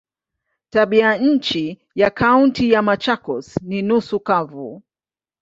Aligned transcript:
Tabianchi 0.69 1.81
ya 1.95 2.09
Kaunti 2.09 2.71
ya 2.71 2.81
Machakos 2.81 3.57
ni 3.61 3.81
nusu 3.81 4.19
kavu. 4.19 4.83